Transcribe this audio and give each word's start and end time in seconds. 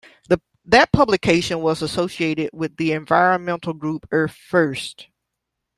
That 0.65 0.91
publication 0.91 1.59
was 1.59 1.83
associated 1.83 2.49
with 2.53 2.77
the 2.77 2.91
environmental 2.91 3.73
group 3.73 4.07
Earth 4.09 4.33
First! 4.35 5.09